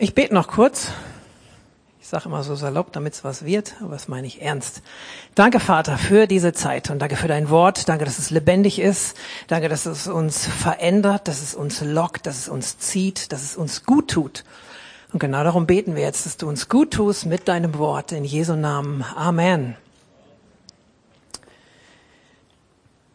[0.00, 0.92] Ich bete noch kurz.
[2.00, 4.80] Ich sage immer so salopp, damit es was wird, aber das meine ich ernst.
[5.34, 7.88] Danke, Vater, für diese Zeit und danke für dein Wort.
[7.88, 9.16] Danke, dass es lebendig ist.
[9.48, 13.56] Danke, dass es uns verändert, dass es uns lockt, dass es uns zieht, dass es
[13.56, 14.44] uns gut tut.
[15.12, 18.12] Und genau darum beten wir jetzt, dass du uns gut tust mit deinem Wort.
[18.12, 19.04] In Jesu Namen.
[19.16, 19.76] Amen.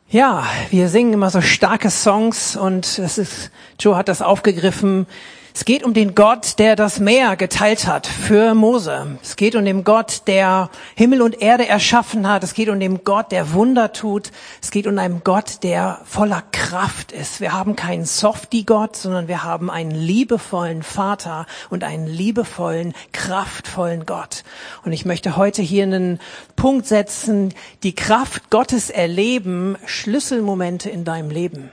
[0.09, 5.07] Ja, wir singen immer so starke Songs und es ist, Joe hat das aufgegriffen.
[5.55, 9.19] Es geht um den Gott, der das Meer geteilt hat für Mose.
[9.21, 12.43] Es geht um den Gott, der Himmel und Erde erschaffen hat.
[12.43, 14.31] Es geht um den Gott, der Wunder tut.
[14.63, 17.39] Es geht um einen Gott, der voller Kraft ist.
[17.39, 24.43] Wir haben keinen Softie-Gott, sondern wir haben einen liebevollen Vater und einen liebevollen, kraftvollen Gott.
[24.83, 26.19] Und ich möchte heute hier einen
[26.55, 31.69] Punkt setzen, die Kraft Gottes erleben, Schlüsselmomente in deinem Leben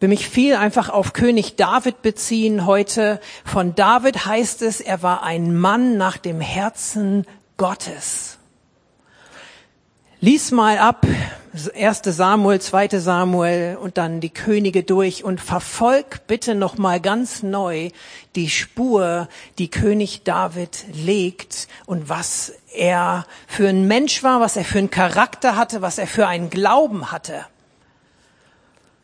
[0.00, 3.20] will mich viel einfach auf König David beziehen heute.
[3.44, 7.26] Von David heißt es, er war ein Mann nach dem Herzen
[7.58, 8.38] Gottes.
[10.22, 11.06] Lies mal ab,
[11.74, 12.02] 1.
[12.04, 12.98] Samuel, 2.
[12.98, 17.90] Samuel und dann die Könige durch und verfolg bitte noch mal ganz neu
[18.36, 24.64] die Spur, die König David legt und was er für ein Mensch war, was er
[24.64, 27.46] für einen Charakter hatte, was er für einen Glauben hatte.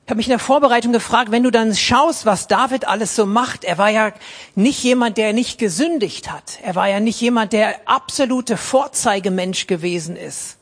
[0.06, 3.26] Ich habe mich in der Vorbereitung gefragt, wenn du dann schaust, was David alles so
[3.26, 4.12] macht, er war ja
[4.54, 6.60] nicht jemand, der nicht gesündigt hat.
[6.62, 10.58] Er war ja nicht jemand, der absolute Vorzeigemensch gewesen ist.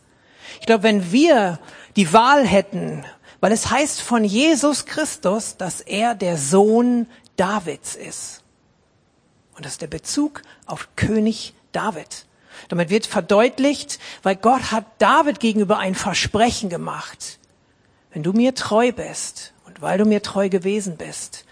[0.61, 1.59] Ich glaube, wenn wir
[1.95, 3.05] die Wahl hätten,
[3.41, 7.07] weil es heißt von Jesus Christus, dass er der Sohn
[7.37, 8.43] Davids ist.
[9.57, 12.25] Und das ist der Bezug auf König David.
[12.71, 17.39] Damit wird verdeutlicht, weil Gott hat David gegenüber ein Versprechen gemacht.
[18.15, 21.45] Wenn du mir treu bist und weil du mir treu gewesen bist,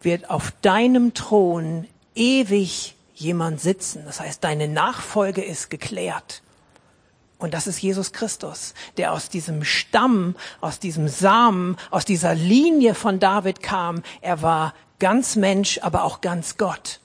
[0.00, 4.04] wird auf deinem Thron ewig jemand sitzen.
[4.06, 6.42] Das heißt, deine Nachfolge ist geklärt.
[7.38, 12.94] Und das ist Jesus Christus, der aus diesem Stamm, aus diesem Samen, aus dieser Linie
[12.94, 14.04] von David kam.
[14.20, 17.00] Er war ganz Mensch, aber auch ganz Gott.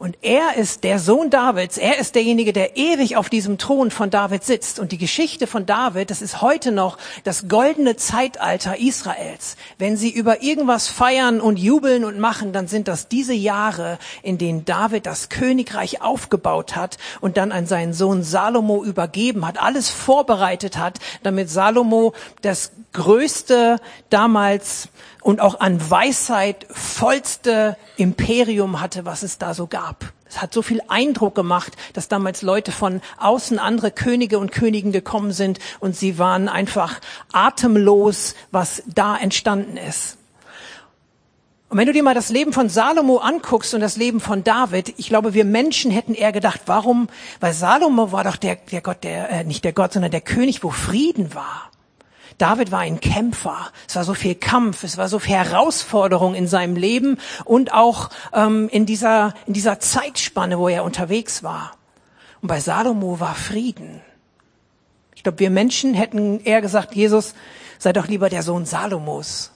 [0.00, 1.76] Und er ist der Sohn Davids.
[1.76, 4.78] Er ist derjenige, der ewig auf diesem Thron von David sitzt.
[4.78, 9.56] Und die Geschichte von David, das ist heute noch das goldene Zeitalter Israels.
[9.76, 14.38] Wenn sie über irgendwas feiern und jubeln und machen, dann sind das diese Jahre, in
[14.38, 19.90] denen David das Königreich aufgebaut hat und dann an seinen Sohn Salomo übergeben hat, alles
[19.90, 23.80] vorbereitet hat, damit Salomo das größte
[24.10, 24.90] damals
[25.28, 30.14] und auch an Weisheit vollste Imperium hatte, was es da so gab.
[30.26, 34.90] Es hat so viel Eindruck gemacht, dass damals Leute von außen, andere Könige und Königen
[34.90, 36.98] gekommen sind und sie waren einfach
[37.30, 40.16] atemlos, was da entstanden ist.
[41.68, 44.94] Und wenn du dir mal das Leben von Salomo anguckst und das Leben von David,
[44.96, 47.06] ich glaube, wir Menschen hätten eher gedacht, warum?
[47.38, 50.64] Weil Salomo war doch der, der Gott, der äh, nicht der Gott, sondern der König,
[50.64, 51.70] wo Frieden war.
[52.38, 53.72] David war ein Kämpfer.
[53.88, 58.10] Es war so viel Kampf, es war so viel Herausforderung in seinem Leben und auch
[58.32, 61.72] ähm, in dieser in dieser Zeitspanne, wo er unterwegs war.
[62.40, 64.00] Und bei Salomo war Frieden.
[65.16, 67.34] Ich glaube, wir Menschen hätten eher gesagt, Jesus,
[67.80, 69.50] sei doch lieber der Sohn Salomos.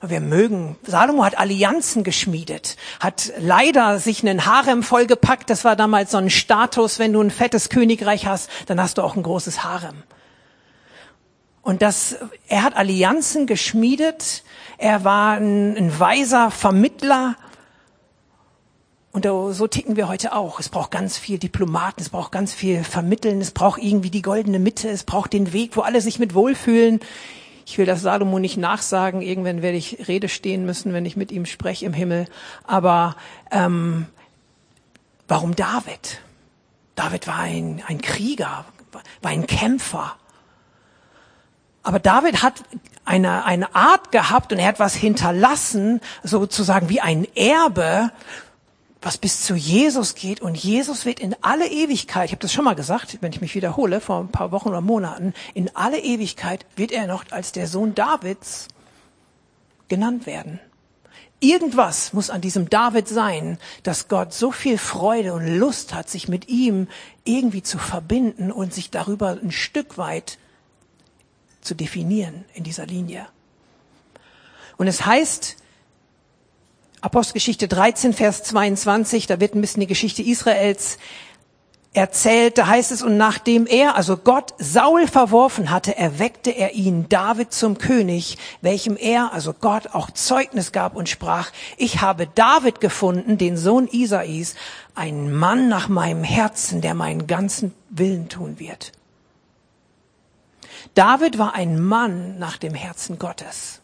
[0.00, 0.76] Wir mögen.
[0.84, 5.48] Salomo hat Allianzen geschmiedet, hat leider sich einen Harem vollgepackt.
[5.48, 9.02] Das war damals so ein Status, wenn du ein fettes Königreich hast, dann hast du
[9.02, 10.02] auch ein großes Harem.
[11.62, 12.16] Und das,
[12.48, 14.42] er hat Allianzen geschmiedet.
[14.78, 17.36] Er war ein, ein weiser Vermittler.
[19.12, 20.58] Und so ticken wir heute auch.
[20.58, 24.58] Es braucht ganz viel Diplomaten, es braucht ganz viel Vermitteln, es braucht irgendwie die goldene
[24.58, 26.98] Mitte, es braucht den Weg, wo alle sich mit wohlfühlen.
[27.66, 31.30] Ich will das Salomo nicht nachsagen, irgendwann werde ich Rede stehen müssen, wenn ich mit
[31.30, 32.26] ihm spreche im Himmel.
[32.64, 33.16] Aber
[33.50, 34.06] ähm,
[35.28, 36.22] warum David?
[36.94, 38.64] David war ein, ein Krieger,
[39.20, 40.16] war ein Kämpfer.
[41.82, 42.62] Aber David hat
[43.04, 48.12] eine, eine Art gehabt und er hat was hinterlassen, sozusagen wie ein Erbe,
[49.00, 50.40] was bis zu Jesus geht.
[50.40, 53.54] Und Jesus wird in alle Ewigkeit, ich habe das schon mal gesagt, wenn ich mich
[53.54, 57.66] wiederhole, vor ein paar Wochen oder Monaten, in alle Ewigkeit wird er noch als der
[57.66, 58.68] Sohn Davids
[59.88, 60.60] genannt werden.
[61.40, 66.28] Irgendwas muss an diesem David sein, dass Gott so viel Freude und Lust hat, sich
[66.28, 66.86] mit ihm
[67.24, 70.38] irgendwie zu verbinden und sich darüber ein Stück weit
[71.62, 73.26] zu definieren in dieser Linie.
[74.76, 75.56] Und es heißt,
[77.00, 80.98] Apostelgeschichte 13, Vers 22, da wird ein bisschen die Geschichte Israels
[81.94, 87.08] erzählt, da heißt es, und nachdem er, also Gott, Saul verworfen hatte, erweckte er ihn,
[87.08, 92.80] David, zum König, welchem er, also Gott, auch Zeugnis gab und sprach, ich habe David
[92.80, 94.54] gefunden, den Sohn Isais,
[94.94, 98.92] einen Mann nach meinem Herzen, der meinen ganzen Willen tun wird.
[100.94, 103.80] David war ein Mann nach dem Herzen Gottes.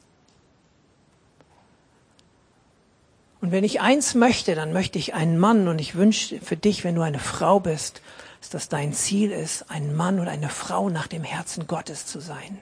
[3.40, 6.82] Und wenn ich eins möchte, dann möchte ich einen Mann und ich wünsche für dich,
[6.84, 8.02] wenn du eine Frau bist,
[8.40, 12.20] dass das dein Ziel ist, ein Mann und eine Frau nach dem Herzen Gottes zu
[12.20, 12.58] sein.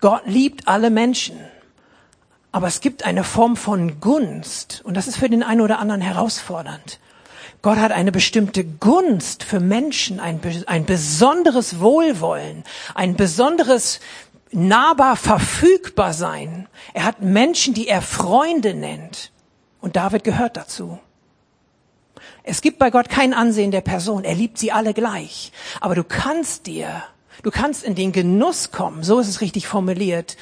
[0.00, 1.38] Gott liebt alle Menschen,
[2.50, 6.00] aber es gibt eine Form von Gunst und das ist für den einen oder anderen
[6.00, 6.98] herausfordernd.
[7.62, 12.64] Gott hat eine bestimmte Gunst für Menschen, ein, ein besonderes Wohlwollen,
[12.94, 14.00] ein besonderes
[14.50, 16.68] nahbar verfügbar sein.
[16.92, 19.30] Er hat Menschen, die er Freunde nennt.
[19.80, 20.98] Und David gehört dazu.
[22.42, 24.24] Es gibt bei Gott kein Ansehen der Person.
[24.24, 25.52] Er liebt sie alle gleich.
[25.80, 27.04] Aber du kannst dir,
[27.44, 30.36] du kannst in den Genuss kommen, so ist es richtig formuliert,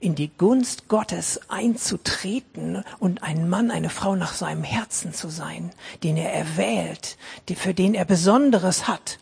[0.00, 5.70] in die Gunst Gottes einzutreten und ein Mann, eine Frau nach seinem Herzen zu sein,
[6.02, 7.18] den er erwählt,
[7.54, 9.18] für den er Besonderes hat.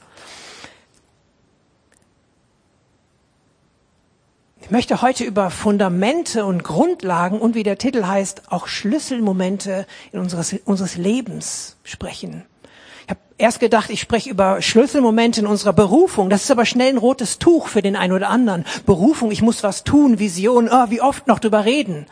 [4.61, 10.21] Ich möchte heute über Fundamente und Grundlagen und wie der Titel heißt, auch Schlüsselmomente in
[10.21, 12.45] unseres, unseres Lebens sprechen.
[13.09, 16.31] Habe erst gedacht, ich spreche über Schlüsselmomente in unserer Berufung.
[16.31, 18.65] Das ist aber schnell ein rotes Tuch für den einen oder anderen.
[18.85, 22.07] Berufung, ich muss was tun, Vision, oh, wie oft noch drüber reden.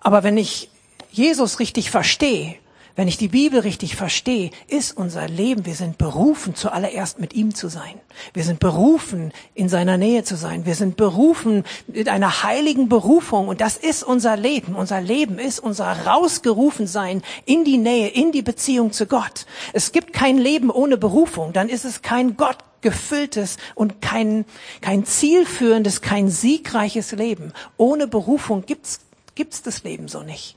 [0.00, 0.70] Aber wenn ich
[1.10, 2.56] Jesus richtig verstehe,
[2.96, 7.52] wenn ich die Bibel richtig verstehe, ist unser Leben, wir sind berufen, zuallererst mit ihm
[7.52, 8.00] zu sein.
[8.34, 10.64] Wir sind berufen, in seiner Nähe zu sein.
[10.64, 13.48] Wir sind berufen mit einer heiligen Berufung.
[13.48, 14.76] Und das ist unser Leben.
[14.76, 19.46] Unser Leben ist unser rausgerufen sein in die Nähe, in die Beziehung zu Gott.
[19.72, 21.52] Es gibt kein Leben ohne Berufung.
[21.52, 24.44] Dann ist es kein Gott gefülltes und kein,
[24.82, 27.52] kein zielführendes, kein siegreiches Leben.
[27.76, 29.00] Ohne Berufung gibt's,
[29.34, 30.56] gibt's das Leben so nicht.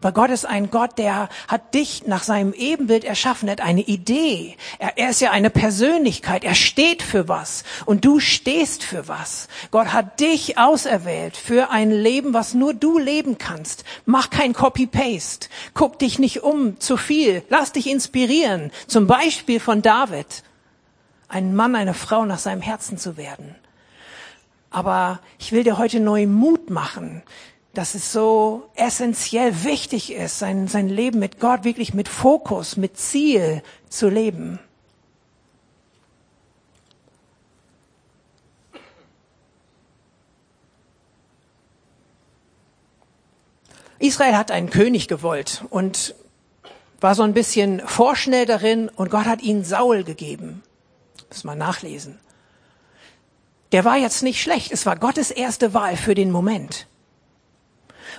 [0.00, 4.56] Weil Gott ist ein Gott, der hat dich nach seinem Ebenbild erschaffen, hat eine Idee.
[4.78, 6.44] Er, er, ist ja eine Persönlichkeit.
[6.44, 7.64] Er steht für was.
[7.84, 9.48] Und du stehst für was.
[9.70, 13.84] Gott hat dich auserwählt für ein Leben, was nur du leben kannst.
[14.06, 15.48] Mach kein Copy-Paste.
[15.74, 17.42] Guck dich nicht um zu viel.
[17.48, 18.70] Lass dich inspirieren.
[18.86, 20.44] Zum Beispiel von David.
[21.28, 23.56] Ein Mann, eine Frau nach seinem Herzen zu werden.
[24.70, 27.22] Aber ich will dir heute neuen Mut machen
[27.78, 32.98] dass es so essentiell wichtig ist, sein, sein Leben mit Gott wirklich mit Fokus, mit
[32.98, 34.58] Ziel zu leben.
[44.00, 46.16] Israel hat einen König gewollt und
[47.00, 50.64] war so ein bisschen vorschnell darin und Gott hat ihnen Saul gegeben.
[51.28, 52.18] Muss mal nachlesen.
[53.70, 54.72] Der war jetzt nicht schlecht.
[54.72, 56.88] Es war Gottes erste Wahl für den Moment.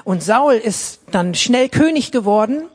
[0.03, 2.67] Und Saul ist dann schnell König geworden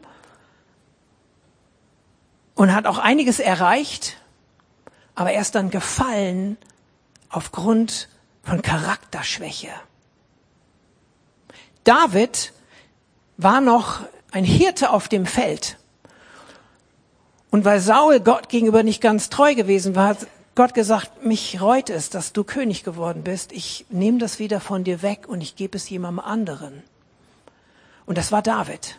[2.55, 4.17] und hat auch einiges erreicht,
[5.15, 6.56] aber er ist dann gefallen
[7.29, 8.09] aufgrund
[8.43, 9.71] von Charakterschwäche.
[11.85, 12.53] David
[13.37, 14.00] war noch
[14.32, 15.79] ein Hirte auf dem Feld.
[17.50, 21.91] Und weil Saul Gott gegenüber nicht ganz treu gewesen war, hat Gott gesagt, mich reut
[21.91, 23.53] es, dass du König geworden bist.
[23.53, 26.82] Ich nehme das wieder von dir weg und ich gebe es jemandem anderen.
[28.06, 28.99] Und das war David.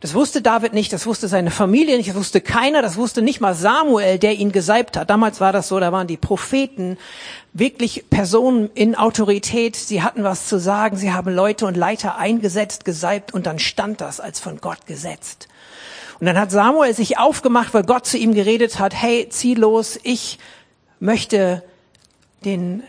[0.00, 3.40] Das wusste David nicht, das wusste seine Familie nicht, das wusste keiner, das wusste nicht
[3.40, 5.10] mal Samuel, der ihn gesalbt hat.
[5.10, 6.96] Damals war das so, da waren die Propheten
[7.52, 12.84] wirklich Personen in Autorität, sie hatten was zu sagen, sie haben Leute und Leiter eingesetzt,
[12.84, 15.48] gesalbt und dann stand das als von Gott gesetzt.
[16.18, 19.98] Und dann hat Samuel sich aufgemacht, weil Gott zu ihm geredet hat, hey, zieh los,
[20.02, 20.38] ich
[21.00, 21.62] möchte
[22.44, 22.82] den,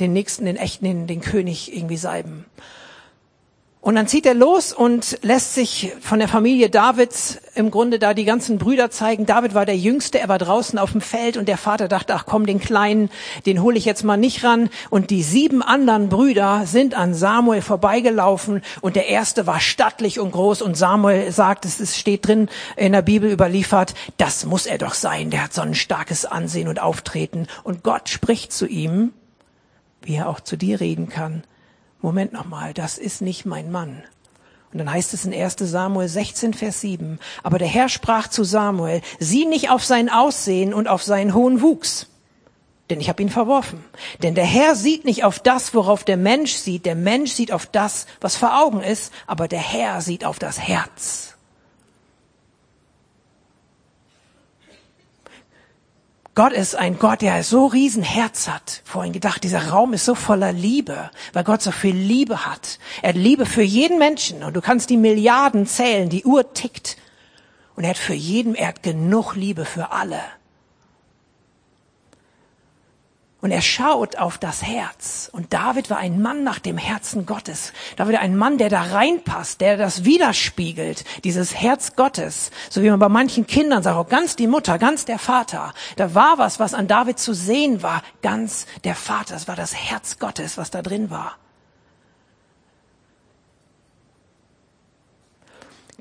[0.00, 2.46] den nächsten, den echten, den, den König irgendwie salben.
[3.80, 8.12] Und dann zieht er los und lässt sich von der Familie Davids im Grunde da
[8.12, 9.24] die ganzen Brüder zeigen.
[9.24, 12.26] David war der Jüngste, er war draußen auf dem Feld und der Vater dachte, ach
[12.26, 13.08] komm, den Kleinen,
[13.46, 14.68] den hole ich jetzt mal nicht ran.
[14.90, 20.32] Und die sieben anderen Brüder sind an Samuel vorbeigelaufen und der erste war stattlich und
[20.32, 24.94] groß und Samuel sagt, es steht drin in der Bibel überliefert, das muss er doch
[24.94, 27.46] sein, der hat so ein starkes Ansehen und Auftreten.
[27.62, 29.12] Und Gott spricht zu ihm,
[30.02, 31.44] wie er auch zu dir reden kann.
[32.00, 34.02] Moment nochmal, das ist nicht mein Mann.
[34.72, 38.44] Und dann heißt es in 1 Samuel 16, Vers 7, aber der Herr sprach zu
[38.44, 42.06] Samuel, sieh nicht auf sein Aussehen und auf seinen hohen Wuchs,
[42.90, 43.82] denn ich habe ihn verworfen.
[44.22, 47.66] Denn der Herr sieht nicht auf das, worauf der Mensch sieht, der Mensch sieht auf
[47.66, 51.37] das, was vor Augen ist, aber der Herr sieht auf das Herz.
[56.38, 58.82] Gott ist ein Gott, der so riesen Herz hat.
[58.84, 62.78] Vorhin gedacht, dieser Raum ist so voller Liebe, weil Gott so viel Liebe hat.
[63.02, 66.96] Er hat Liebe für jeden Menschen und du kannst die Milliarden zählen, die Uhr tickt.
[67.74, 70.20] Und er hat für jeden, er hat genug Liebe für alle.
[73.40, 75.30] Und er schaut auf das Herz.
[75.32, 77.72] Und David war ein Mann nach dem Herzen Gottes.
[77.94, 82.50] David war ein Mann, der da reinpasst, der das widerspiegelt, dieses Herz Gottes.
[82.68, 85.72] So wie man bei manchen Kindern sagt, auch ganz die Mutter, ganz der Vater.
[85.94, 89.36] Da war was, was an David zu sehen war, ganz der Vater.
[89.36, 91.36] Es war das Herz Gottes, was da drin war.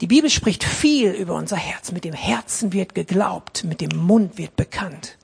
[0.01, 1.91] Die Bibel spricht viel über unser Herz.
[1.91, 5.16] Mit dem Herzen wird geglaubt, mit dem Mund wird bekannt.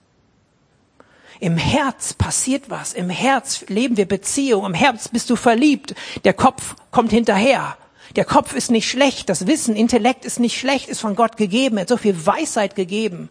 [1.44, 2.94] Im Herz passiert was.
[2.94, 4.66] Im Herz leben wir Beziehung.
[4.66, 5.94] Im Herz bist du verliebt.
[6.24, 7.76] Der Kopf kommt hinterher.
[8.16, 9.28] Der Kopf ist nicht schlecht.
[9.28, 11.76] Das Wissen, Intellekt ist nicht schlecht, ist von Gott gegeben.
[11.76, 13.30] Er hat so viel Weisheit gegeben.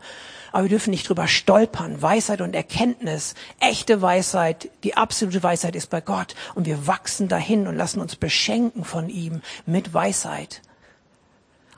[0.53, 2.03] Aber wir dürfen nicht drüber stolpern.
[2.03, 6.35] Weisheit und Erkenntnis, echte Weisheit, die absolute Weisheit ist bei Gott.
[6.55, 10.61] Und wir wachsen dahin und lassen uns beschenken von ihm mit Weisheit.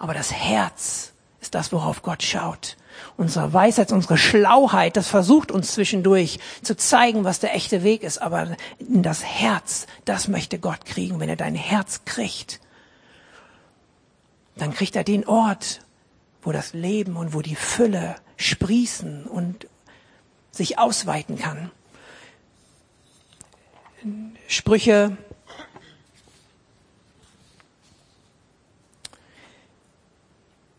[0.01, 2.77] Aber das Herz ist das, worauf Gott schaut
[3.17, 8.19] unsere Weisheit, unsere Schlauheit, das versucht uns zwischendurch zu zeigen, was der echte Weg ist.
[8.19, 11.21] Aber in das Herz, das möchte Gott kriegen.
[11.21, 12.61] Wenn er dein Herz kriegt,
[14.57, 15.81] dann kriegt er den Ort,
[16.43, 19.67] wo das Leben und wo die Fülle sprießen und
[20.51, 21.71] sich ausweiten kann.
[24.47, 25.17] Sprüche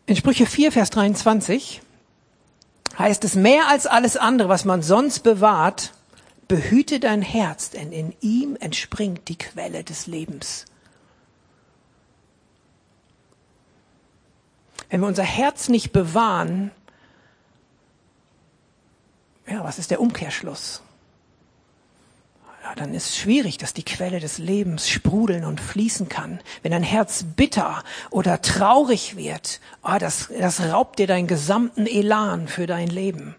[0.08, 1.82] In Sprüche 4, Vers 23
[2.98, 5.92] heißt es mehr als alles andere, was man sonst bewahrt,
[6.48, 10.66] behüte dein Herz, denn in ihm entspringt die Quelle des Lebens.
[14.88, 16.70] Wenn wir unser Herz nicht bewahren,
[19.46, 20.82] ja, was ist der Umkehrschluss?
[22.66, 26.40] Ja, dann ist schwierig, dass die Quelle des Lebens sprudeln und fließen kann.
[26.62, 32.48] Wenn dein Herz bitter oder traurig wird, oh, das, das raubt dir deinen gesamten Elan
[32.48, 33.36] für dein Leben.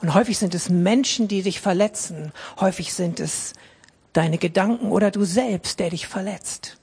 [0.00, 2.32] Und häufig sind es Menschen, die dich verletzen.
[2.58, 3.52] Häufig sind es
[4.14, 6.78] deine Gedanken oder du selbst, der dich verletzt.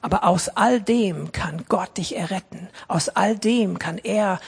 [0.00, 2.68] Aber aus all dem kann Gott dich erretten.
[2.86, 4.40] Aus all dem kann er,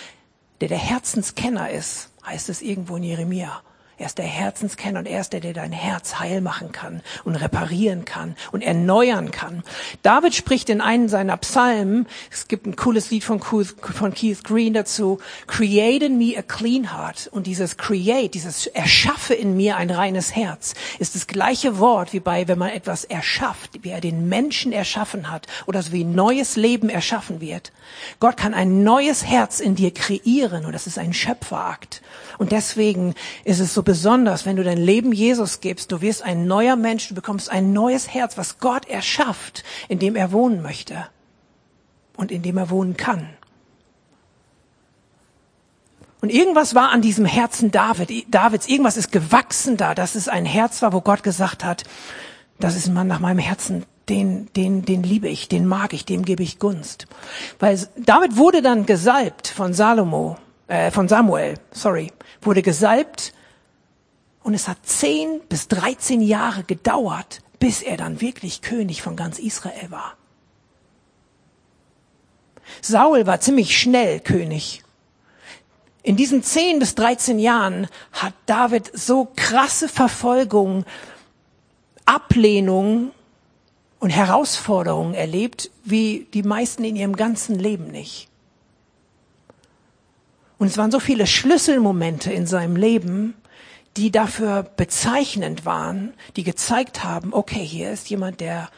[0.62, 3.62] der der Herzenskenner ist, heißt es irgendwo in Jeremia,
[4.00, 7.36] er ist der Herzenskenner und er ist der, der dein Herz heil machen kann und
[7.36, 9.62] reparieren kann und erneuern kann.
[10.02, 15.18] David spricht in einem seiner Psalmen, es gibt ein cooles Lied von, Keith Green dazu,
[15.46, 17.28] Create in me a clean heart.
[17.30, 22.20] Und dieses Create, dieses Erschaffe in mir ein reines Herz, ist das gleiche Wort wie
[22.20, 26.56] bei, wenn man etwas erschafft, wie er den Menschen erschaffen hat oder so wie neues
[26.56, 27.70] Leben erschaffen wird.
[28.18, 32.00] Gott kann ein neues Herz in dir kreieren und das ist ein Schöpferakt.
[32.40, 35.92] Und deswegen ist es so besonders, wenn du dein Leben Jesus gibst.
[35.92, 40.16] Du wirst ein neuer Mensch, du bekommst ein neues Herz, was Gott erschafft, in dem
[40.16, 41.06] er wohnen möchte
[42.16, 43.28] und in dem er wohnen kann.
[46.22, 50.46] Und irgendwas war an diesem Herzen David, Davids, irgendwas ist gewachsen da, dass es ein
[50.46, 51.84] Herz war, wo Gott gesagt hat,
[52.58, 56.06] das ist ein Mann nach meinem Herzen, den, den, den liebe ich, den mag ich,
[56.06, 57.06] dem gebe ich Gunst.
[57.58, 60.38] Weil David wurde dann gesalbt von Salomo,
[60.70, 63.34] äh, von Samuel, sorry, wurde gesalbt
[64.42, 69.38] und es hat zehn bis dreizehn Jahre gedauert, bis er dann wirklich König von ganz
[69.38, 70.16] Israel war.
[72.80, 74.82] Saul war ziemlich schnell König.
[76.02, 80.84] In diesen zehn bis dreizehn Jahren hat David so krasse Verfolgung,
[82.06, 83.10] Ablehnung
[83.98, 88.29] und Herausforderungen erlebt, wie die meisten in ihrem ganzen Leben nicht.
[90.60, 93.32] Und es waren so viele Schlüsselmomente in seinem Leben,
[93.96, 98.68] die dafür bezeichnend waren, die gezeigt haben, okay, hier ist jemand, der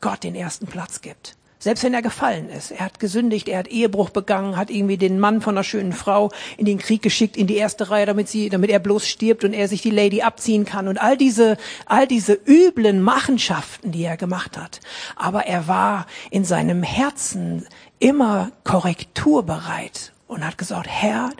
[0.00, 1.34] Gott den ersten Platz gibt.
[1.58, 2.70] Selbst wenn er gefallen ist.
[2.70, 6.30] Er hat gesündigt, er hat Ehebruch begangen, hat irgendwie den Mann von einer schönen Frau
[6.58, 9.52] in den Krieg geschickt, in die erste Reihe, damit sie, damit er bloß stirbt und
[9.52, 14.16] er sich die Lady abziehen kann und all diese, all diese üblen Machenschaften, die er
[14.16, 14.78] gemacht hat.
[15.16, 17.66] Aber er war in seinem Herzen
[17.98, 21.30] immer korrekturbereit und hat gesagt, Herr,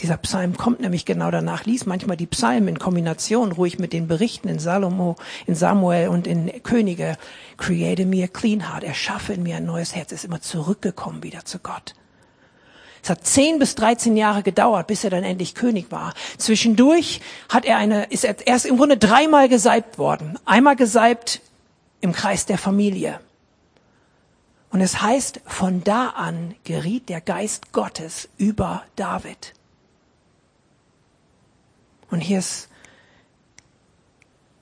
[0.00, 4.06] dieser Psalm kommt nämlich genau danach, lies manchmal die Psalmen in Kombination ruhig mit den
[4.06, 7.16] Berichten in Salomo, in Samuel und in Könige.
[7.56, 8.84] Create me a clean heart.
[8.84, 10.12] Erschaffe in mir ein neues Herz.
[10.12, 11.94] Er ist immer zurückgekommen wieder zu Gott.
[13.02, 16.14] Es hat zehn bis dreizehn Jahre gedauert, bis er dann endlich König war.
[16.36, 20.38] Zwischendurch hat er eine, ist er erst im Grunde dreimal gesalbt worden.
[20.44, 21.40] Einmal gesalbt
[22.00, 23.20] im Kreis der Familie.
[24.70, 29.54] Und es heißt, von da an geriet der Geist Gottes über David.
[32.10, 32.68] Und hier ist,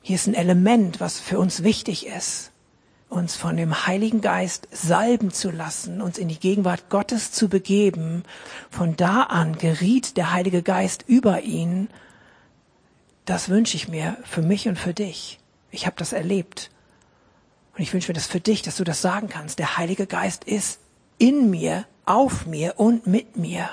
[0.03, 2.53] hier ist ein Element, was für uns wichtig ist
[3.09, 8.25] uns von dem Heiligen Geist salben zu lassen, uns in die Gegenwart Gottes zu begeben.
[8.71, 11.89] Von da an geriet der Heilige Geist über ihn.
[13.25, 15.39] Das wünsche ich mir für mich und für dich.
[15.71, 16.71] Ich habe das erlebt.
[17.77, 19.59] Und ich wünsche mir das für dich, dass du das sagen kannst.
[19.59, 20.81] Der Heilige Geist ist
[21.19, 23.69] in mir, auf mir und mit mir.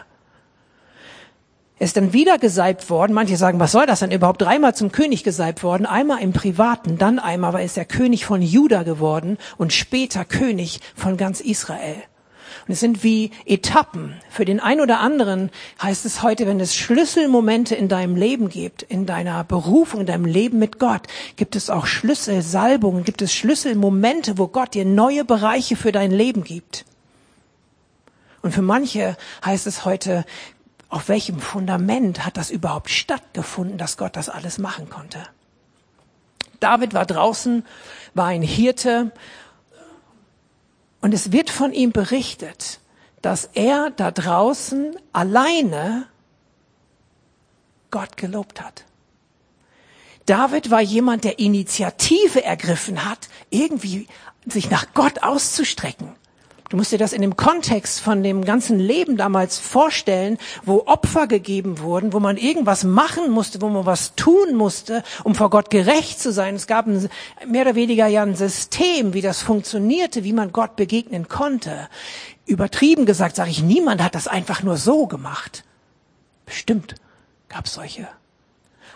[1.80, 3.14] Er ist dann wieder gesalbt worden.
[3.14, 4.42] Manche sagen, was soll das denn überhaupt?
[4.42, 5.86] Dreimal zum König gesalbt worden.
[5.86, 10.26] Einmal im Privaten, dann einmal, weil er ist der König von Juda geworden und später
[10.26, 11.96] König von ganz Israel.
[12.66, 14.16] Und es sind wie Etappen.
[14.30, 15.50] Für den einen oder anderen
[15.82, 20.26] heißt es heute, wenn es Schlüsselmomente in deinem Leben gibt, in deiner Berufung, in deinem
[20.26, 21.02] Leben mit Gott,
[21.36, 26.46] gibt es auch Schlüsselsalbungen, gibt es Schlüsselmomente, wo Gott dir neue Bereiche für dein Leben
[26.46, 26.86] gibt.
[28.42, 30.26] Und für manche heißt es heute,
[30.88, 35.20] auf welchem Fundament hat das überhaupt stattgefunden, dass Gott das alles machen konnte?
[36.60, 37.66] David war draußen,
[38.14, 39.12] war ein Hirte
[41.04, 42.80] und es wird von ihm berichtet,
[43.22, 46.08] dass er da draußen alleine
[47.92, 48.86] Gott gelobt hat.
[50.26, 54.08] David war jemand, der Initiative ergriffen hat, irgendwie
[54.46, 56.16] sich nach Gott auszustrecken.
[56.74, 61.28] Du musst dir das in dem Kontext von dem ganzen Leben damals vorstellen, wo Opfer
[61.28, 65.70] gegeben wurden, wo man irgendwas machen musste, wo man was tun musste, um vor Gott
[65.70, 66.56] gerecht zu sein.
[66.56, 67.10] Es gab ein,
[67.46, 71.90] mehr oder weniger ja ein System, wie das funktionierte, wie man Gott begegnen konnte.
[72.48, 75.64] Übertrieben gesagt sage ich, niemand hat das einfach nur so gemacht.
[76.48, 76.96] Bestimmt
[77.50, 78.08] gab es solche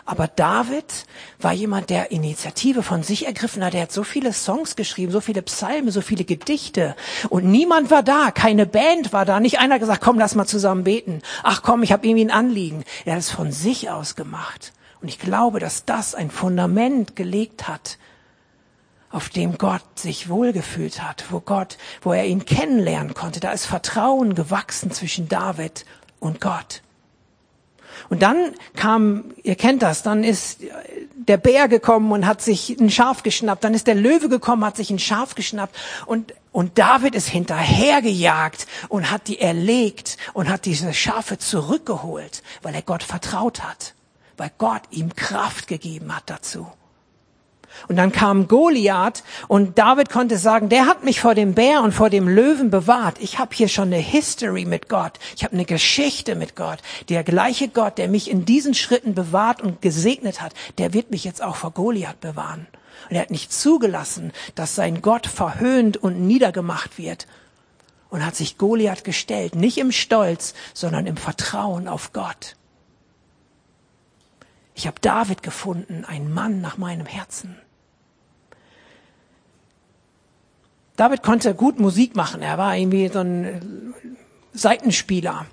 [0.08, 1.04] aber David
[1.38, 3.74] war jemand, der Initiative von sich ergriffen hat.
[3.74, 6.96] Er hat so viele Songs geschrieben, so viele Psalmen, so viele Gedichte.
[7.28, 9.38] Und niemand war da, keine Band war da.
[9.38, 11.20] Nicht einer gesagt, komm, lass mal zusammen beten.
[11.42, 12.84] Ach komm, ich habe irgendwie ein Anliegen.
[13.04, 14.72] Er hat es von sich aus gemacht.
[15.02, 17.98] Und ich glaube, dass das ein Fundament gelegt hat,
[19.10, 23.40] auf dem Gott sich wohlgefühlt hat, wo Gott, wo er ihn kennenlernen konnte.
[23.40, 25.84] Da ist Vertrauen gewachsen zwischen David
[26.18, 26.80] und Gott.
[28.10, 30.60] Und dann kam, ihr kennt das, dann ist
[31.14, 34.76] der Bär gekommen und hat sich ein Schaf geschnappt, dann ist der Löwe gekommen, hat
[34.76, 40.64] sich ein Schaf geschnappt und, und David ist hinterhergejagt und hat die erlegt und hat
[40.64, 43.94] diese Schafe zurückgeholt, weil er Gott vertraut hat,
[44.38, 46.66] weil Gott ihm Kraft gegeben hat dazu.
[47.86, 51.92] Und dann kam Goliath und David konnte sagen, der hat mich vor dem Bär und
[51.92, 53.18] vor dem Löwen bewahrt.
[53.20, 55.18] Ich habe hier schon eine History mit Gott.
[55.36, 56.78] Ich habe eine Geschichte mit Gott.
[57.08, 61.24] Der gleiche Gott, der mich in diesen Schritten bewahrt und gesegnet hat, der wird mich
[61.24, 62.66] jetzt auch vor Goliath bewahren.
[63.08, 67.26] Und er hat nicht zugelassen, dass sein Gott verhöhnt und niedergemacht wird.
[68.10, 72.56] Und hat sich Goliath gestellt, nicht im Stolz, sondern im Vertrauen auf Gott.
[74.78, 77.56] Ich habe David gefunden, ein Mann nach meinem Herzen.
[80.94, 82.42] David konnte gut Musik machen.
[82.42, 83.92] Er war irgendwie so ein
[84.52, 85.46] Seitenspieler.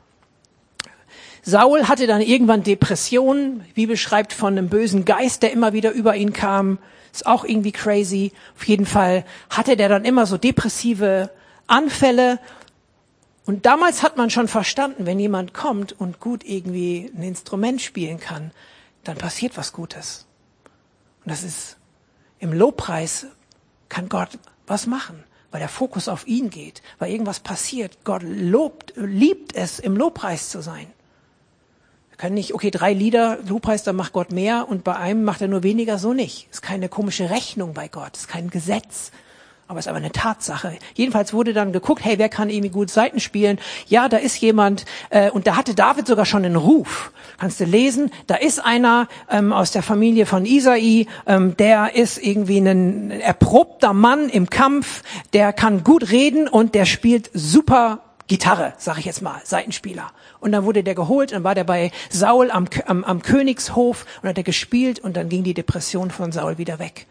[1.42, 3.64] Saul hatte dann irgendwann Depressionen.
[3.70, 6.78] Die Bibel schreibt von einem bösen Geist, der immer wieder über ihn kam.
[7.12, 8.32] Ist auch irgendwie crazy.
[8.56, 11.32] Auf jeden Fall hatte der dann immer so depressive
[11.66, 12.38] Anfälle.
[13.48, 18.20] Und damals hat man schon verstanden, wenn jemand kommt und gut irgendwie ein Instrument spielen
[18.20, 18.52] kann,
[19.08, 20.26] dann passiert was Gutes.
[21.24, 21.78] Und das ist
[22.40, 23.28] im Lobpreis
[23.90, 24.38] kann Gott
[24.68, 28.00] was machen, weil der Fokus auf ihn geht, weil irgendwas passiert.
[28.04, 30.88] Gott lobt, liebt es, im Lobpreis zu sein.
[32.10, 35.42] Wir können nicht, okay, drei Lieder, Lobpreis, da macht Gott mehr und bei einem macht
[35.42, 36.48] er nur weniger, so nicht.
[36.52, 39.12] Ist keine komische Rechnung bei Gott, ist kein Gesetz
[39.68, 40.78] aber es ist aber eine Tatsache.
[40.94, 43.58] Jedenfalls wurde dann geguckt, hey, wer kann irgendwie gut Seiten spielen?
[43.88, 47.12] Ja, da ist jemand, äh, und da hatte David sogar schon einen Ruf.
[47.40, 52.20] Kannst du lesen, da ist einer ähm, aus der Familie von Isai, ähm, der ist
[52.20, 55.02] irgendwie ein erprobter Mann im Kampf,
[55.34, 60.12] der kann gut reden und der spielt super Gitarre, sag ich jetzt mal, Seitenspieler.
[60.40, 64.30] Und dann wurde der geholt, dann war der bei Saul am, am, am Königshof und
[64.30, 67.08] hat er gespielt und dann ging die Depression von Saul wieder weg.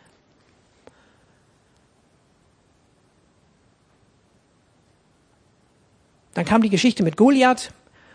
[6.35, 7.73] Dann kam die Geschichte mit Goliath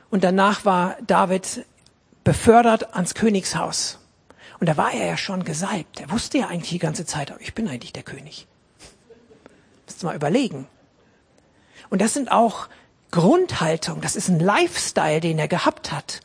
[0.10, 1.66] und danach war David
[2.24, 4.00] befördert ans Königshaus.
[4.60, 6.02] Und da war er ja schon gesalbt.
[6.02, 8.46] Er wusste ja eigentlich die ganze Zeit, ich bin eigentlich der König.
[9.86, 10.68] Müsst mal überlegen.
[11.90, 12.68] Und das sind auch
[13.12, 16.20] Grundhaltung, das ist ein Lifestyle, den er gehabt hat,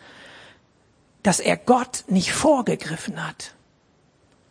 [1.22, 3.54] dass er Gott nicht vorgegriffen hat.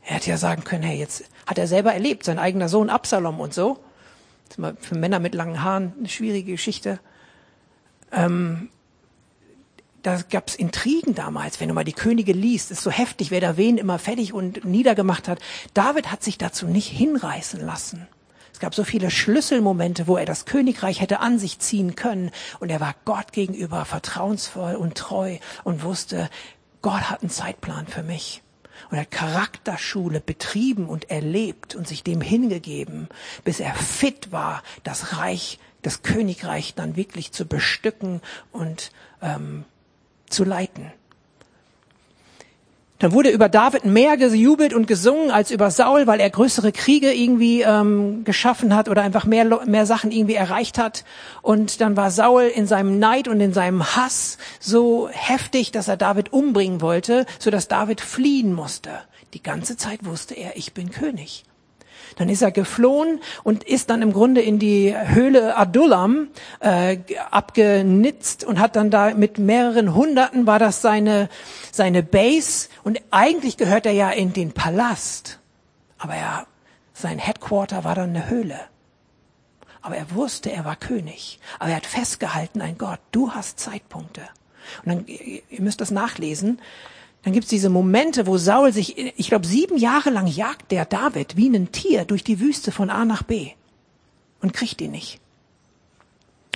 [0.01, 3.39] Er hätte ja sagen können, hey, jetzt hat er selber erlebt, sein eigener Sohn Absalom
[3.39, 3.77] und so.
[4.45, 6.99] Das ist mal für Männer mit langen Haaren eine schwierige Geschichte.
[8.13, 8.69] Ähm,
[10.03, 13.57] da gab's Intrigen damals, wenn du mal die Könige liest, ist so heftig, wer da
[13.57, 15.39] wen immer fertig und niedergemacht hat.
[15.73, 18.07] David hat sich dazu nicht hinreißen lassen.
[18.51, 22.69] Es gab so viele Schlüsselmomente, wo er das Königreich hätte an sich ziehen können und
[22.69, 26.29] er war Gott gegenüber vertrauensvoll und treu und wusste,
[26.81, 28.43] Gott hat einen Zeitplan für mich.
[28.89, 33.07] Und er hat Charakterschule betrieben und erlebt und sich dem hingegeben,
[33.43, 38.91] bis er fit war, das Reich, das Königreich dann wirklich zu bestücken und
[39.21, 39.65] ähm,
[40.29, 40.91] zu leiten.
[43.03, 47.13] Dann wurde über David mehr gejubelt und gesungen als über Saul, weil er größere Kriege
[47.13, 51.03] irgendwie ähm, geschaffen hat oder einfach mehr, mehr Sachen irgendwie erreicht hat.
[51.41, 55.97] Und dann war Saul in seinem Neid und in seinem Hass so heftig, dass er
[55.97, 58.91] David umbringen wollte, so dass David fliehen musste.
[59.33, 61.43] Die ganze Zeit wusste er, ich bin König.
[62.17, 66.97] Dann ist er geflohen und ist dann im Grunde in die Höhle Adullam äh,
[67.31, 71.29] abgenitzt und hat dann da mit mehreren Hunderten war das seine
[71.71, 75.39] seine Base und eigentlich gehört er ja in den Palast,
[75.97, 76.47] aber er
[76.93, 78.59] sein Headquarter war dann eine Höhle.
[79.81, 81.39] Aber er wusste, er war König.
[81.59, 84.21] Aber er hat festgehalten, ein Gott, du hast Zeitpunkte.
[84.85, 86.61] Und dann, ihr müsst das nachlesen,
[87.23, 91.37] dann gibt's diese Momente, wo Saul sich, ich glaube, sieben Jahre lang jagt der David
[91.37, 93.51] wie ein Tier durch die Wüste von A nach B
[94.41, 95.22] und kriegt ihn nicht.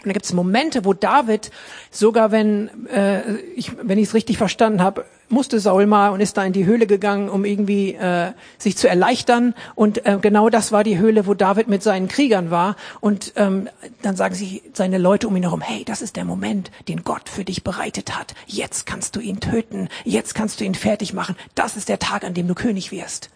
[0.04, 1.50] Und da gibt's Momente, wo David,
[1.90, 6.38] sogar wenn äh, ich, wenn ich es richtig verstanden habe, musste Saul mal und ist
[6.38, 9.56] da in die Höhle gegangen, um irgendwie äh, sich zu erleichtern.
[9.76, 12.76] Und äh, genau das war die Höhle, wo David mit seinen Kriegern war.
[13.02, 13.70] Und ähm,
[14.02, 17.28] dann sagen sie seine Leute um ihn herum, hey, das ist der Moment, den Gott
[17.28, 18.36] für dich bereitet hat.
[18.46, 19.90] Jetzt kannst du ihn töten.
[20.06, 21.36] Jetzt kannst du ihn fertig machen.
[21.56, 23.30] Das ist der Tag, an dem du König wirst.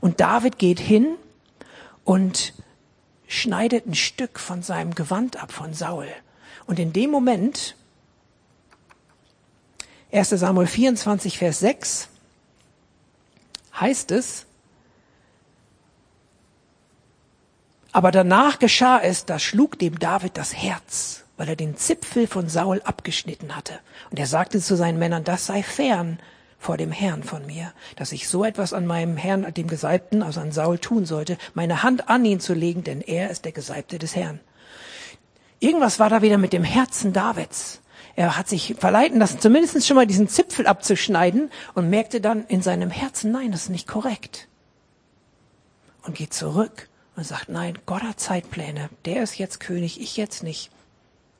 [0.00, 1.14] Und David geht hin
[2.04, 2.54] und
[3.26, 6.08] schneidet ein Stück von seinem Gewand ab von Saul.
[6.66, 7.76] Und in dem Moment,
[10.12, 12.08] 1 Samuel 24, Vers 6,
[13.78, 14.46] heißt es,
[17.92, 22.46] aber danach geschah es, da schlug dem David das Herz, weil er den Zipfel von
[22.48, 23.80] Saul abgeschnitten hatte.
[24.10, 26.18] Und er sagte zu seinen Männern, das sei fern,
[26.58, 30.40] vor dem Herrn von mir, dass ich so etwas an meinem Herrn, dem Gesalbten, also
[30.40, 33.98] an Saul tun sollte, meine Hand an ihn zu legen, denn er ist der Gesalbte
[33.98, 34.40] des Herrn.
[35.60, 37.80] Irgendwas war da wieder mit dem Herzen Davids.
[38.14, 42.62] Er hat sich verleiten lassen, zumindest schon mal diesen Zipfel abzuschneiden und merkte dann in
[42.62, 44.48] seinem Herzen, nein, das ist nicht korrekt.
[46.02, 48.88] Und geht zurück und sagt, nein, Gott hat Zeitpläne.
[49.04, 50.70] Der ist jetzt König, ich jetzt nicht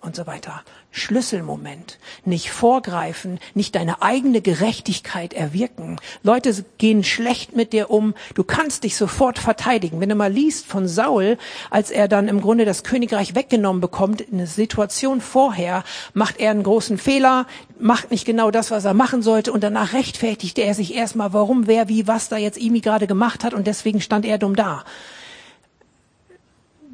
[0.00, 0.62] und so weiter.
[0.90, 1.98] Schlüsselmoment.
[2.24, 5.98] Nicht vorgreifen, nicht deine eigene Gerechtigkeit erwirken.
[6.22, 8.14] Leute gehen schlecht mit dir um.
[8.34, 10.00] Du kannst dich sofort verteidigen.
[10.00, 11.36] Wenn du mal liest von Saul,
[11.70, 16.52] als er dann im Grunde das Königreich weggenommen bekommt, in der Situation vorher, macht er
[16.52, 17.46] einen großen Fehler,
[17.78, 21.66] macht nicht genau das, was er machen sollte und danach rechtfertigte er sich erstmal, warum,
[21.66, 24.84] wer, wie, was da jetzt Imi gerade gemacht hat und deswegen stand er dumm da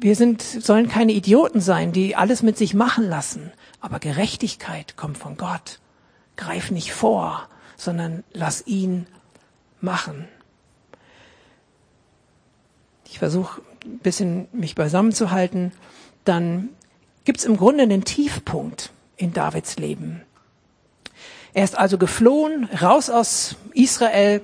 [0.03, 3.53] wir sind, sollen keine Idioten sein, die alles mit sich machen lassen.
[3.79, 5.79] Aber Gerechtigkeit kommt von Gott.
[6.35, 9.07] Greif nicht vor, sondern lass ihn
[9.79, 10.27] machen.
[13.05, 15.71] Ich versuche ein bisschen mich beisammen zu halten.
[16.25, 16.69] Dann
[17.23, 20.21] gibt's im Grunde einen Tiefpunkt in Davids Leben.
[21.53, 24.41] Er ist also geflohen, raus aus Israel,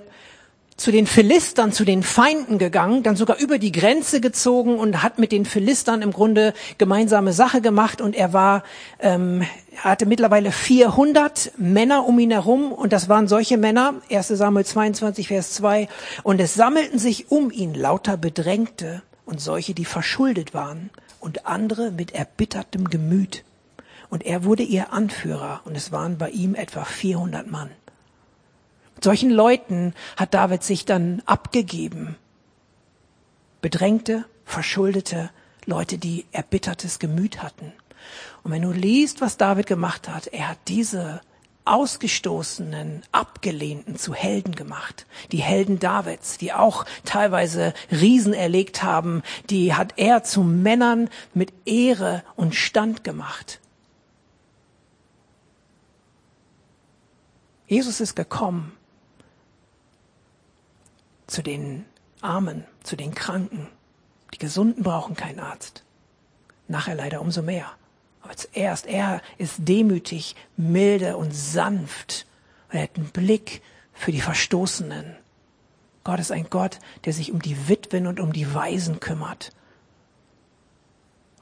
[0.80, 5.20] zu den Philistern, zu den Feinden gegangen, dann sogar über die Grenze gezogen und hat
[5.20, 8.00] mit den Philistern im Grunde gemeinsame Sache gemacht.
[8.00, 8.64] Und er war,
[9.00, 9.44] ähm,
[9.78, 12.72] hatte mittlerweile 400 Männer um ihn herum.
[12.72, 15.90] Und das waren solche Männer, 1 Samuel 22, Vers 2,
[16.24, 21.92] und es sammelten sich um ihn lauter Bedrängte und solche, die verschuldet waren und andere
[21.92, 23.44] mit erbittertem Gemüt.
[24.10, 25.62] Und er wurde ihr Anführer.
[25.66, 27.70] Und es waren bei ihm etwa 400 Mann
[29.04, 32.16] solchen Leuten hat David sich dann abgegeben.
[33.62, 35.30] Bedrängte, verschuldete
[35.66, 37.74] Leute, die erbittertes Gemüt hatten.
[38.44, 41.22] Und wenn du liest, was David gemacht hat, er hat diese
[41.66, 45.06] Ausgestoßenen, Abgelehnten zu Helden gemacht.
[45.32, 51.54] Die Helden Davids, die auch teilweise Riesen erlegt haben, die hat er zu Männern mit
[51.66, 53.60] Ehre und Stand gemacht.
[57.68, 58.72] Jesus ist gekommen,
[61.30, 61.86] zu den
[62.22, 63.68] Armen, zu den Kranken.
[64.34, 65.84] Die Gesunden brauchen keinen Arzt.
[66.68, 67.72] Nachher leider umso mehr.
[68.22, 72.26] Aber zuerst, er ist demütig, milde und sanft.
[72.70, 73.62] er hat einen Blick
[73.94, 75.16] für die Verstoßenen.
[76.04, 79.52] Gott ist ein Gott, der sich um die Witwen und um die Waisen kümmert.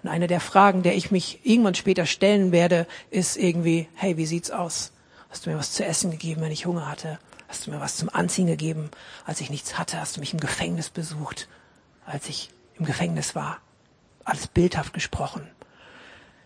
[0.03, 4.25] Und eine der Fragen, der ich mich irgendwann später stellen werde, ist irgendwie, hey, wie
[4.25, 4.91] sieht's aus?
[5.29, 7.19] Hast du mir was zu essen gegeben, wenn ich Hunger hatte?
[7.47, 8.91] Hast du mir was zum Anziehen gegeben,
[9.25, 9.99] als ich nichts hatte?
[9.99, 11.47] Hast du mich im Gefängnis besucht,
[12.05, 13.59] als ich im Gefängnis war?
[14.25, 15.47] Alles bildhaft gesprochen.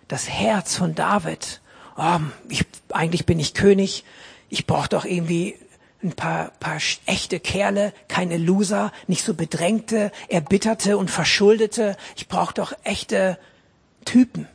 [0.08, 1.62] Das Herz von David.
[1.98, 4.04] Oh, ich, eigentlich bin ich König.
[4.50, 5.58] Ich brauche doch irgendwie
[6.04, 11.96] ein paar, paar echte Kerle, keine Loser, nicht so bedrängte, erbitterte und verschuldete.
[12.16, 13.38] Ich brauche doch echte
[14.06, 14.48] Typen.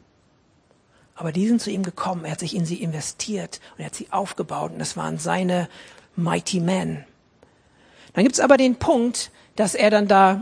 [1.14, 3.94] Aber die sind zu ihm gekommen, er hat sich in sie investiert und er hat
[3.94, 5.68] sie aufgebaut und das waren seine
[6.16, 7.04] Mighty Men.
[8.14, 10.40] Dann gibt's aber den Punkt, dass er dann da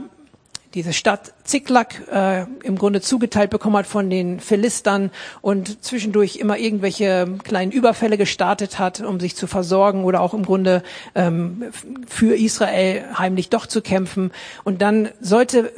[0.75, 5.11] diese Stadt Ziklag äh, im Grunde zugeteilt bekommen hat von den Philistern
[5.41, 10.45] und zwischendurch immer irgendwelche kleinen Überfälle gestartet hat, um sich zu versorgen oder auch im
[10.45, 10.83] Grunde
[11.15, 11.67] ähm,
[12.09, 14.33] für Israel heimlich doch zu kämpfen.
[14.65, 15.73] Und dann sollte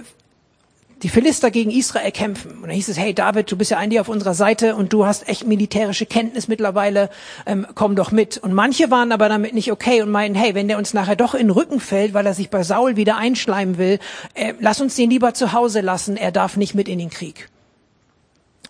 [1.03, 2.53] die Philister gegen Israel kämpfen.
[2.53, 5.05] Und dann hieß es, hey David, du bist ja eigentlich auf unserer Seite und du
[5.05, 7.11] hast echt militärische Kenntnis mittlerweile,
[7.45, 8.39] ähm, komm doch mit.
[8.39, 11.35] Und manche waren aber damit nicht okay und meinten, hey, wenn der uns nachher doch
[11.35, 13.99] in den Rücken fällt, weil er sich bei Saul wieder einschleimen will,
[14.35, 17.51] äh, lass uns den lieber zu Hause lassen, er darf nicht mit in den Krieg.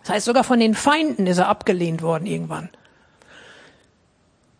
[0.01, 2.69] Das heißt, sogar von den Feinden ist er abgelehnt worden irgendwann.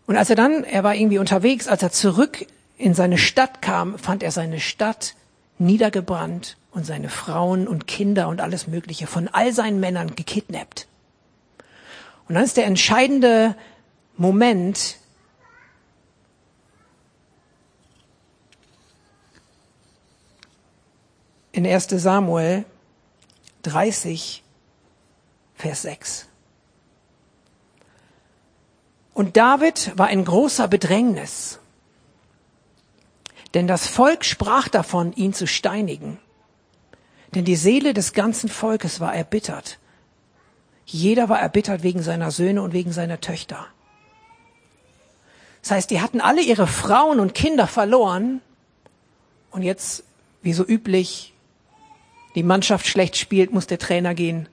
[0.06, 2.46] Und als er dann, er war irgendwie unterwegs, als er zurück
[2.78, 5.16] in seine Stadt kam, fand er seine Stadt
[5.60, 10.88] niedergebrannt und seine Frauen und Kinder und alles Mögliche von all seinen Männern gekidnappt.
[12.30, 13.56] Und dann ist der entscheidende
[14.16, 15.00] Moment,
[21.52, 22.64] in 1 Samuel
[23.64, 24.44] 30,
[25.56, 26.28] Vers 6.
[29.16, 31.58] Und David war in großer Bedrängnis,
[33.56, 36.20] denn das Volk sprach davon, ihn zu steinigen.
[37.36, 39.80] Denn die Seele des ganzen Volkes war erbittert.
[40.86, 43.68] Jeder war erbittert wegen seiner Söhne und wegen seiner Töchter.
[45.62, 48.42] Das heißt, die hatten alle ihre Frauen und Kinder verloren
[49.52, 50.04] und jetzt,
[50.42, 51.34] wie so üblich,
[52.36, 54.48] die Mannschaft schlecht spielt, muss der Trainer gehen.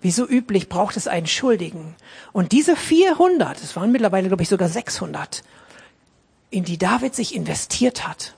[0.00, 1.94] Wie so üblich braucht es einen Schuldigen.
[2.32, 5.42] Und diese 400, es waren mittlerweile, glaube ich, sogar 600,
[6.50, 8.34] in die David sich investiert hat,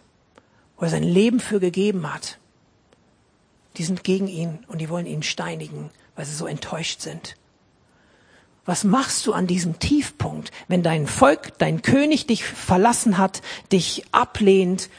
[0.78, 2.38] wo er sein Leben für gegeben hat,
[3.76, 7.36] die sind gegen ihn und die wollen ihn steinigen, weil sie so enttäuscht sind.
[8.64, 13.40] Was machst du an diesem Tiefpunkt, wenn dein Volk, dein König dich verlassen hat,
[13.72, 14.90] dich ablehnt,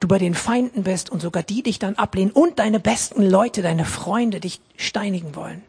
[0.00, 3.62] du bei den Feinden bist und sogar die dich dann ablehnen und deine besten Leute,
[3.62, 5.62] deine Freunde dich steinigen wollen?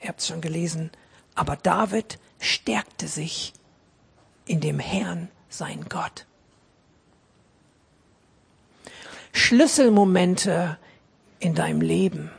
[0.00, 0.90] Ihr habt es schon gelesen.
[1.34, 3.52] Aber David stärkte sich
[4.46, 6.26] in dem Herrn, sein Gott.
[9.36, 10.78] Schlüsselmomente
[11.40, 12.30] in deinem Leben,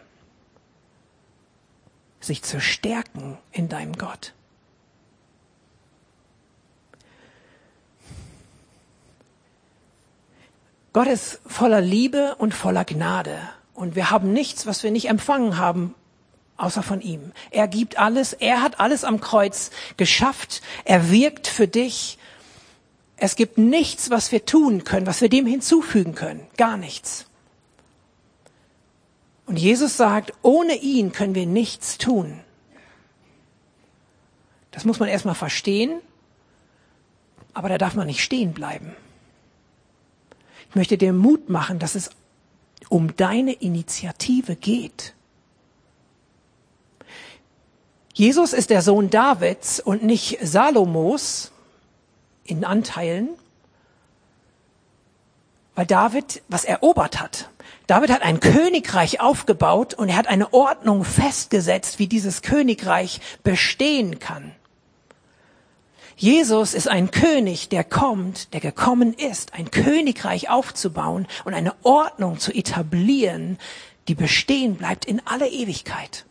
[2.20, 4.34] sich zu stärken in deinem Gott.
[10.92, 13.38] Gott ist voller Liebe und voller Gnade.
[13.76, 15.94] Und wir haben nichts, was wir nicht empfangen haben,
[16.58, 17.32] außer von ihm.
[17.52, 18.34] Er gibt alles.
[18.34, 20.64] Er hat alles am Kreuz geschafft.
[20.84, 22.17] Er wirkt für dich.
[23.18, 26.46] Es gibt nichts, was wir tun können, was wir dem hinzufügen können.
[26.56, 27.26] Gar nichts.
[29.48, 32.40] Und Jesus sagt, ohne ihn können wir nichts tun.
[34.72, 36.02] Das muss man erstmal verstehen,
[37.54, 38.96] aber da darf man nicht stehen bleiben.
[40.70, 42.12] Ich möchte dir Mut machen, dass es
[42.90, 45.16] um deine Initiative geht.
[48.14, 51.52] Jesus ist der Sohn Davids und nicht Salomos,
[52.48, 53.30] in Anteilen,
[55.76, 57.50] weil David was erobert hat.
[57.86, 64.20] David hat ein Königreich aufgebaut und er hat eine Ordnung festgesetzt, wie dieses Königreich bestehen
[64.20, 64.52] kann.
[66.18, 72.40] Jesus ist ein König, der kommt, der gekommen ist, ein Königreich aufzubauen und eine Ordnung
[72.40, 73.60] zu etablieren,
[74.08, 76.26] die bestehen bleibt in aller Ewigkeit.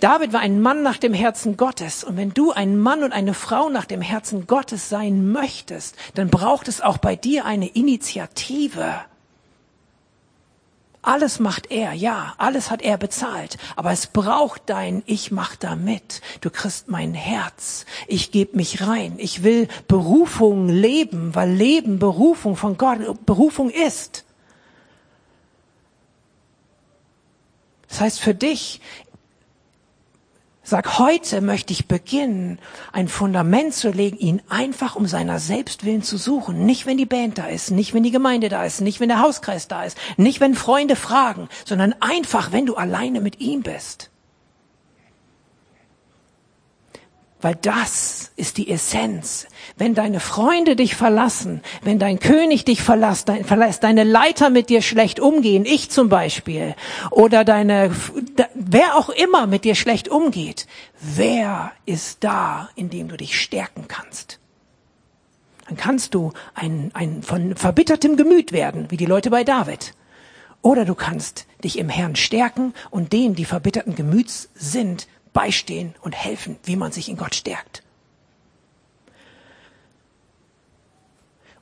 [0.00, 2.04] David war ein Mann nach dem Herzen Gottes.
[2.04, 6.28] Und wenn du ein Mann und eine Frau nach dem Herzen Gottes sein möchtest, dann
[6.28, 9.00] braucht es auch bei dir eine Initiative.
[11.00, 15.76] Alles macht er, ja, alles hat er bezahlt, aber es braucht dein Ich mach da
[15.76, 16.20] mit.
[16.40, 19.14] Du kriegst mein Herz, ich gebe mich rein.
[19.16, 24.24] Ich will Berufung leben, weil Leben Berufung von Gott Berufung ist.
[27.88, 28.80] Das heißt für dich,
[30.70, 32.58] Sag, heute möchte ich beginnen,
[32.92, 36.66] ein Fundament zu legen, ihn einfach um seiner selbst willen zu suchen.
[36.66, 39.22] Nicht, wenn die Band da ist, nicht, wenn die Gemeinde da ist, nicht, wenn der
[39.22, 44.07] Hauskreis da ist, nicht, wenn Freunde fragen, sondern einfach, wenn du alleine mit ihm bist.
[47.40, 49.46] Weil das ist die Essenz.
[49.76, 54.70] Wenn deine Freunde dich verlassen, wenn dein König dich verlässt, dein, verlässt, deine Leiter mit
[54.70, 56.74] dir schlecht umgehen, ich zum Beispiel,
[57.12, 57.92] oder deine,
[58.54, 60.66] wer auch immer mit dir schlecht umgeht,
[61.00, 64.40] wer ist da, in dem du dich stärken kannst?
[65.68, 69.94] Dann kannst du ein, ein von verbittertem Gemüt werden, wie die Leute bei David.
[70.60, 76.12] Oder du kannst dich im Herrn stärken und denen, die verbitterten Gemüts sind, beistehen und
[76.12, 77.82] helfen, wie man sich in Gott stärkt.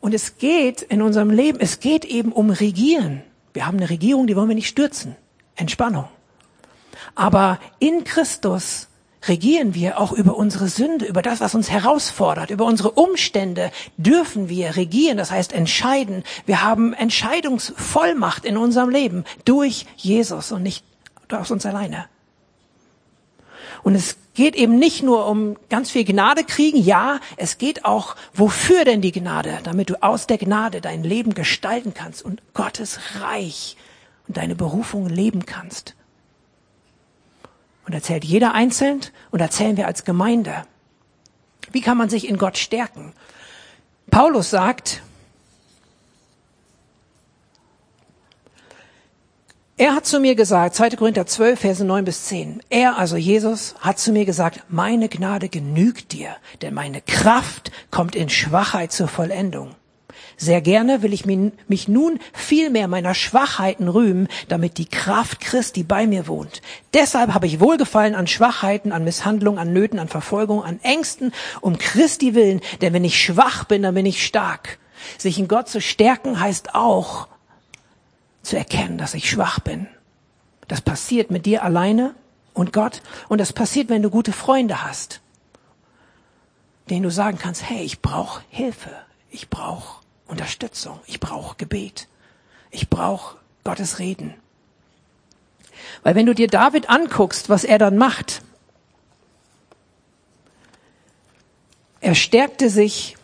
[0.00, 3.22] Und es geht in unserem Leben, es geht eben um Regieren.
[3.52, 5.16] Wir haben eine Regierung, die wollen wir nicht stürzen.
[5.56, 6.08] Entspannung.
[7.14, 8.88] Aber in Christus
[9.28, 14.48] regieren wir auch über unsere Sünde, über das, was uns herausfordert, über unsere Umstände dürfen
[14.48, 16.22] wir regieren, das heißt entscheiden.
[16.44, 20.84] Wir haben Entscheidungsvollmacht in unserem Leben durch Jesus und nicht
[21.30, 22.06] aus uns alleine.
[23.86, 28.16] Und es geht eben nicht nur um ganz viel Gnade kriegen, ja, es geht auch,
[28.34, 29.60] wofür denn die Gnade?
[29.62, 33.76] Damit du aus der Gnade dein Leben gestalten kannst und Gottes Reich
[34.26, 35.94] und deine Berufung leben kannst.
[37.86, 40.64] Und erzählt jeder einzeln und erzählen wir als Gemeinde.
[41.70, 43.12] Wie kann man sich in Gott stärken?
[44.10, 45.00] Paulus sagt,
[49.78, 50.96] Er hat zu mir gesagt, 2.
[50.96, 55.50] Korinther 12, Verse 9 bis 10, er, also Jesus, hat zu mir gesagt, meine Gnade
[55.50, 59.74] genügt dir, denn meine Kraft kommt in Schwachheit zur Vollendung.
[60.38, 65.82] Sehr gerne will ich mich nun viel mehr meiner Schwachheiten rühmen, damit die Kraft Christi
[65.82, 66.62] bei mir wohnt.
[66.94, 71.76] Deshalb habe ich Wohlgefallen an Schwachheiten, an Misshandlungen, an Nöten, an Verfolgung, an Ängsten, um
[71.76, 74.78] Christi willen, denn wenn ich schwach bin, dann bin ich stark.
[75.18, 77.28] Sich in Gott zu stärken heißt auch,
[78.46, 79.88] zu erkennen, dass ich schwach bin.
[80.68, 82.14] Das passiert mit dir alleine
[82.54, 85.20] und Gott und das passiert, wenn du gute Freunde hast,
[86.88, 88.90] denen du sagen kannst, hey, ich brauche Hilfe,
[89.30, 92.08] ich brauche Unterstützung, ich brauche Gebet,
[92.70, 94.34] ich brauche Gottes Reden.
[96.02, 98.42] Weil wenn du dir David anguckst, was er dann macht,
[102.00, 103.16] er stärkte sich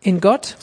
[0.00, 0.56] in Gott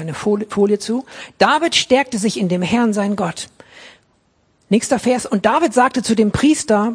[0.00, 1.04] keine Folie, zu.
[1.36, 3.48] David stärkte sich in dem Herrn, sein Gott.
[4.70, 5.26] Nächster Vers.
[5.26, 6.94] Und David sagte zu dem Priester,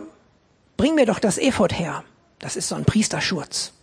[0.76, 2.04] bring mir doch das Ephod her.
[2.40, 3.74] Das ist so ein Priesterschurz.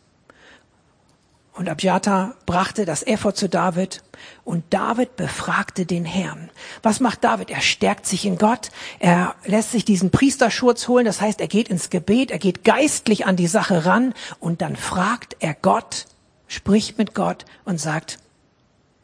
[1.52, 4.02] Und Abjata brachte das Ephod zu David
[4.42, 6.50] und David befragte den Herrn.
[6.82, 7.50] Was macht David?
[7.50, 8.70] Er stärkt sich in Gott.
[8.98, 11.04] Er lässt sich diesen Priesterschurz holen.
[11.04, 12.30] Das heißt, er geht ins Gebet.
[12.30, 16.06] Er geht geistlich an die Sache ran und dann fragt er Gott,
[16.48, 18.18] spricht mit Gott und sagt,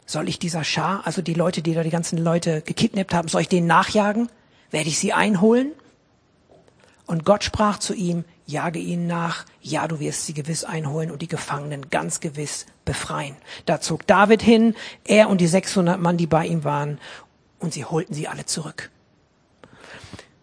[0.09, 3.43] soll ich dieser Schar, also die Leute, die da die ganzen Leute gekidnappt haben, soll
[3.43, 4.31] ich denen nachjagen?
[4.71, 5.73] Werde ich sie einholen?
[7.07, 11.21] Und Gott sprach zu ihm, jage ihnen nach, ja, du wirst sie gewiss einholen und
[11.21, 13.37] die Gefangenen ganz gewiss befreien.
[13.67, 16.99] Da zog David hin, er und die 600 Mann, die bei ihm waren,
[17.59, 18.91] und sie holten sie alle zurück.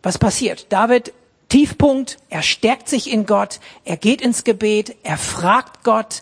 [0.03, 0.67] Was passiert?
[0.71, 1.11] David,
[1.49, 6.21] Tiefpunkt, er stärkt sich in Gott, er geht ins Gebet, er fragt Gott,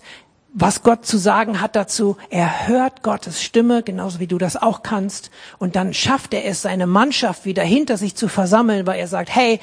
[0.53, 2.15] was Gott zu sagen hat dazu.
[2.29, 5.31] Er hört Gottes Stimme, genauso wie du das auch kannst.
[5.57, 9.35] Und dann schafft er es, seine Mannschaft wieder hinter sich zu versammeln, weil er sagt,
[9.35, 9.59] hey,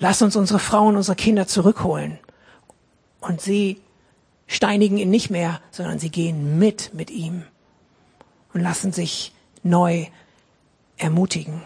[0.00, 2.18] lass uns unsere Frauen, unsere Kinder zurückholen.
[3.20, 3.80] Und sie
[4.48, 7.44] steinigen ihn nicht mehr, sondern sie gehen mit mit ihm
[8.52, 10.06] und lassen sich neu
[10.96, 11.62] ermutigen.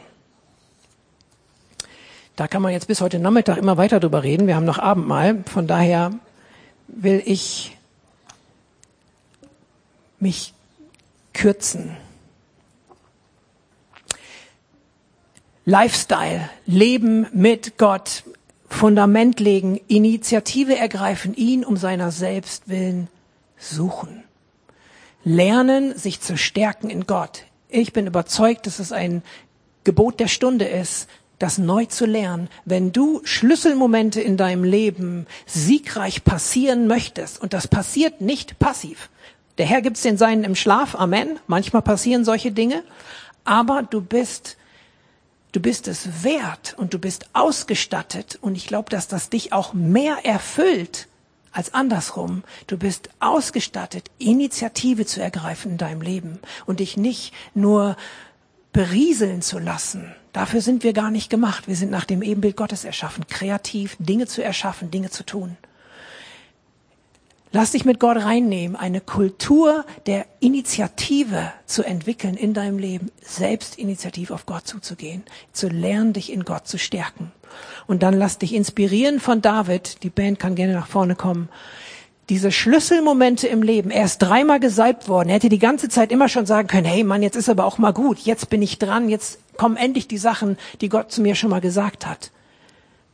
[2.37, 4.46] Da kann man jetzt bis heute Nachmittag immer weiter drüber reden.
[4.46, 5.44] Wir haben noch Abendmahl.
[5.46, 6.12] Von daher
[6.88, 7.73] will ich
[10.24, 10.54] mich
[11.34, 11.94] kürzen.
[15.66, 18.24] Lifestyle, Leben mit Gott,
[18.70, 23.08] Fundament legen, Initiative ergreifen, ihn um seiner selbst willen
[23.58, 24.24] suchen.
[25.24, 27.44] Lernen, sich zu stärken in Gott.
[27.68, 29.22] Ich bin überzeugt, dass es ein
[29.85, 31.06] Gebot der Stunde ist,
[31.38, 32.48] das neu zu lernen.
[32.64, 39.10] Wenn du Schlüsselmomente in deinem Leben siegreich passieren möchtest, und das passiert nicht passiv,
[39.59, 41.38] der Herr gibt's den Seinen im Schlaf, Amen.
[41.46, 42.83] Manchmal passieren solche Dinge,
[43.44, 44.57] aber du bist,
[45.52, 49.73] du bist es wert und du bist ausgestattet und ich glaube, dass das dich auch
[49.73, 51.09] mehr erfüllt
[51.52, 52.42] als andersrum.
[52.67, 57.96] Du bist ausgestattet, Initiative zu ergreifen in deinem Leben und dich nicht nur
[58.73, 60.15] berieseln zu lassen.
[60.33, 61.69] Dafür sind wir gar nicht gemacht.
[61.69, 65.57] Wir sind nach dem Ebenbild Gottes erschaffen, kreativ Dinge zu erschaffen, Dinge zu tun.
[67.55, 73.79] Lass dich mit Gott reinnehmen, eine Kultur der Initiative zu entwickeln in deinem Leben, selbst
[73.79, 77.31] initiativ auf Gott zuzugehen, zu lernen, dich in Gott zu stärken.
[77.87, 81.48] Und dann lass dich inspirieren von David, die Band kann gerne nach vorne kommen,
[82.29, 83.92] diese Schlüsselmomente im Leben.
[83.92, 85.29] Er ist dreimal gesalbt worden.
[85.29, 87.79] Er hätte die ganze Zeit immer schon sagen können, hey Mann, jetzt ist aber auch
[87.79, 88.19] mal gut.
[88.19, 89.09] Jetzt bin ich dran.
[89.09, 92.33] Jetzt kommen endlich die Sachen, die Gott zu mir schon mal gesagt hat.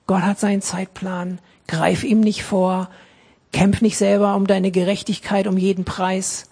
[0.06, 1.40] Gott hat seinen Zeitplan.
[1.66, 2.88] Greif ihm nicht vor.
[3.52, 6.48] Kämpf nicht selber um deine Gerechtigkeit um jeden Preis.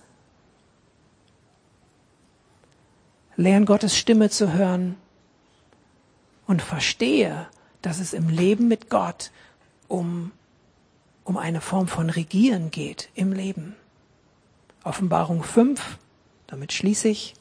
[3.36, 4.96] Lern Gottes Stimme zu hören
[6.46, 7.46] und verstehe,
[7.82, 9.30] dass es im Leben mit Gott
[9.86, 10.32] um,
[11.22, 13.76] um eine Form von Regieren geht im Leben.
[14.82, 15.98] Offenbarung 5,
[16.48, 17.34] damit schließe ich.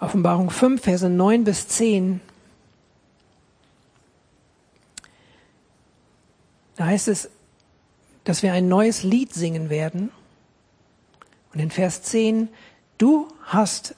[0.00, 2.20] Offenbarung 5, Verse 9 bis 10.
[6.76, 7.30] Da heißt es,
[8.22, 10.10] dass wir ein neues Lied singen werden.
[11.52, 12.48] Und in Vers 10,
[12.98, 13.96] du hast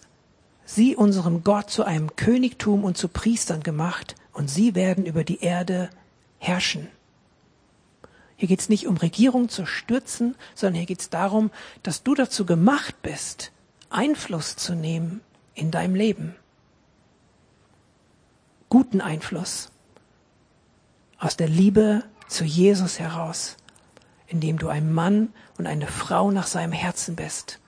[0.65, 5.41] sie unserem Gott zu einem Königtum und zu Priestern gemacht und sie werden über die
[5.41, 5.91] Erde
[6.39, 6.89] herrschen.
[8.37, 11.51] Hier geht es nicht um Regierung zu stürzen, sondern hier geht es darum,
[11.83, 13.53] dass du dazu gemacht bist,
[13.91, 15.21] Einfluss zu nehmen
[15.55, 16.35] in deinem Leben.
[18.69, 19.71] Guten Einfluss
[21.19, 23.57] aus der Liebe zu Jesus heraus,
[24.27, 27.59] indem du ein Mann und eine Frau nach seinem Herzen bist.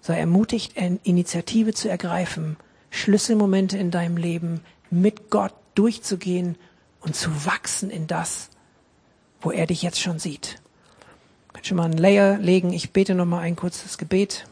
[0.00, 0.74] Sei ermutigt,
[1.04, 2.56] Initiative zu ergreifen,
[2.90, 4.60] Schlüsselmomente in deinem Leben
[4.90, 6.56] mit Gott durchzugehen
[7.00, 8.50] und zu wachsen in das,
[9.40, 10.56] wo er dich jetzt schon sieht.
[11.52, 12.72] Kannst du mal einen Layer legen?
[12.72, 14.46] Ich bete noch mal ein kurzes Gebet.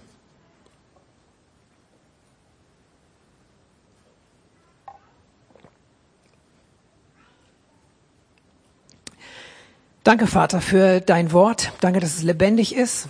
[10.04, 11.70] Danke, Vater, für dein Wort.
[11.80, 13.06] Danke, dass es lebendig ist.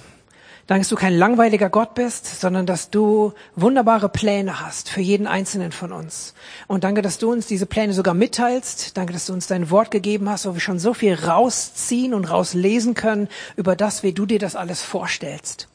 [0.67, 5.27] Danke, dass du kein langweiliger Gott bist, sondern dass du wunderbare Pläne hast für jeden
[5.27, 6.35] einzelnen von uns.
[6.69, 8.95] Und danke, dass du uns diese Pläne sogar mitteilst.
[8.99, 12.27] Danke, dass du uns dein Wort gegeben hast, wo wir schon so viel rausziehen und
[12.27, 15.69] rauslesen können über das, wie du dir das alles vorstellst.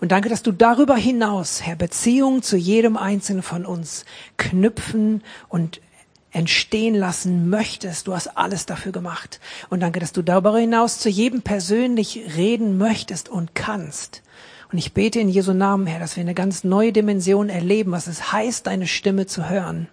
[0.00, 4.04] Und danke, dass du darüber hinaus, Herr, Beziehungen zu jedem einzelnen von uns
[4.36, 5.80] knüpfen und
[6.32, 8.06] entstehen lassen möchtest.
[8.06, 9.40] Du hast alles dafür gemacht.
[9.68, 14.22] Und danke, dass du darüber hinaus zu jedem persönlich reden möchtest und kannst.
[14.72, 18.06] Und ich bete in Jesu Namen, Herr, dass wir eine ganz neue Dimension erleben, was
[18.06, 19.88] es heißt, deine Stimme zu hören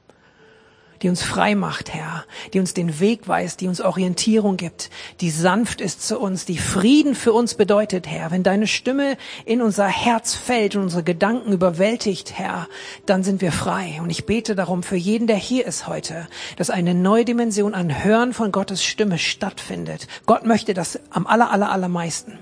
[1.02, 4.90] die uns frei macht, Herr, die uns den Weg weist, die uns Orientierung gibt,
[5.22, 8.32] die sanft ist zu uns, die Frieden für uns bedeutet, Herr.
[8.32, 12.68] Wenn deine Stimme in unser Herz fällt und unsere Gedanken überwältigt, Herr,
[13.06, 14.00] dann sind wir frei.
[14.02, 16.28] Und ich bete darum für jeden, der hier ist heute,
[16.58, 20.08] dass eine neue Dimension an Hören von Gottes Stimme stattfindet.
[20.26, 22.40] Gott möchte das am aller, aller, allermeisten.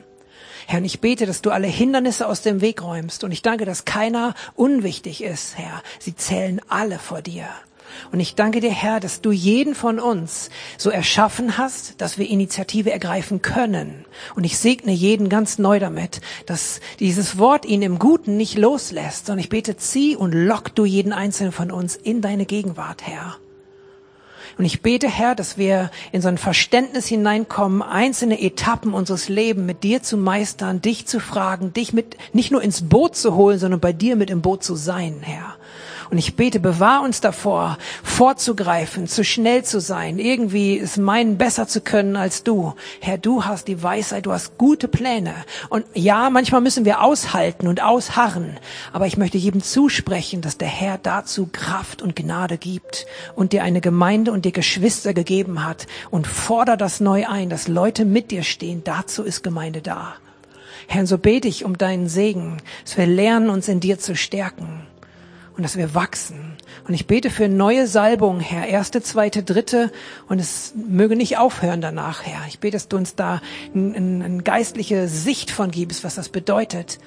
[0.67, 3.23] Herr, und ich bete, dass du alle Hindernisse aus dem Weg räumst.
[3.23, 5.83] Und ich danke, dass keiner unwichtig ist, Herr.
[5.99, 7.47] Sie zählen alle vor dir.
[8.11, 12.29] Und ich danke dir, Herr, dass du jeden von uns so erschaffen hast, dass wir
[12.29, 14.05] Initiative ergreifen können.
[14.35, 19.27] Und ich segne jeden ganz neu damit, dass dieses Wort ihn im Guten nicht loslässt,
[19.27, 23.37] sondern ich bete, zieh und lock du jeden einzelnen von uns in deine Gegenwart, Herr.
[24.57, 29.65] Und ich bete, Herr, dass wir in so ein Verständnis hineinkommen, einzelne Etappen unseres Lebens
[29.65, 33.59] mit dir zu meistern, dich zu fragen, dich mit nicht nur ins Boot zu holen,
[33.59, 35.55] sondern bei dir mit im Boot zu sein, Herr.
[36.11, 41.67] Und ich bete, bewahr uns davor, vorzugreifen, zu schnell zu sein, irgendwie es meinen, besser
[41.67, 42.73] zu können als du.
[43.01, 45.33] Herr, du hast die Weisheit, du hast gute Pläne.
[45.69, 48.57] Und ja, manchmal müssen wir aushalten und ausharren.
[48.93, 53.63] Aber ich möchte jedem zusprechen, dass der Herr dazu Kraft und Gnade gibt und dir
[53.63, 55.87] eine Gemeinde und dir Geschwister gegeben hat.
[56.11, 58.83] Und forder das neu ein, dass Leute mit dir stehen.
[58.83, 60.15] Dazu ist Gemeinde da.
[60.87, 64.85] Herr, so bete ich um deinen Segen, dass wir lernen, uns in dir zu stärken
[65.55, 66.57] und dass wir wachsen.
[66.87, 69.91] Und ich bete für neue Salbung, Herr, erste, zweite, dritte,
[70.27, 72.41] und es möge nicht aufhören danach, Herr.
[72.47, 73.41] Ich bete, dass du uns da
[73.73, 76.99] eine ein geistliche Sicht von gibst, was das bedeutet,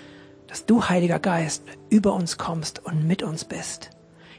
[0.47, 3.91] dass du, Heiliger Geist, über uns kommst und mit uns bist.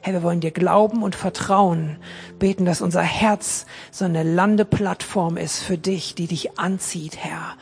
[0.01, 1.97] Herr, wir wollen dir glauben und vertrauen,
[2.39, 7.57] beten, dass unser Herz so eine Landeplattform ist für dich, die dich anzieht, Herr,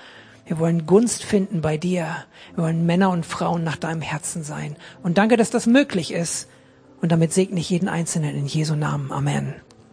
[0.47, 2.07] wir wollen Gunst finden bei dir.
[2.55, 4.75] Wir wollen Männer und Frauen nach deinem Herzen sein.
[5.03, 6.47] Und danke, dass das möglich ist.
[7.01, 9.11] Und damit segne ich jeden Einzelnen in Jesu Namen.
[9.11, 9.66] Amen.